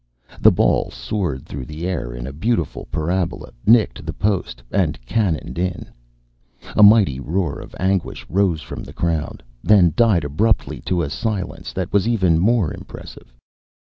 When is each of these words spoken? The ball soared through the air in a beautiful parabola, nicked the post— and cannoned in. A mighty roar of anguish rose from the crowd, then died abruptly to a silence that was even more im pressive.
The 0.41 0.49
ball 0.51 0.89
soared 0.89 1.45
through 1.45 1.65
the 1.65 1.85
air 1.85 2.11
in 2.11 2.25
a 2.25 2.33
beautiful 2.33 2.87
parabola, 2.91 3.51
nicked 3.67 4.03
the 4.03 4.13
post— 4.13 4.63
and 4.81 4.99
cannoned 5.05 5.59
in. 5.59 5.91
A 6.75 6.81
mighty 6.81 7.19
roar 7.19 7.59
of 7.59 7.75
anguish 7.79 8.25
rose 8.27 8.63
from 8.63 8.81
the 8.81 8.93
crowd, 8.93 9.43
then 9.61 9.93
died 9.95 10.23
abruptly 10.23 10.81
to 10.87 11.03
a 11.03 11.09
silence 11.11 11.71
that 11.73 11.93
was 11.93 12.07
even 12.07 12.39
more 12.39 12.73
im 12.73 12.83
pressive. 12.85 13.31